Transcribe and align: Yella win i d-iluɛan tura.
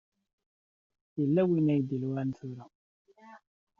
Yella 1.19 1.41
win 1.49 1.67
i 1.75 1.77
d-iluɛan 1.81 2.29
tura. 2.37 2.65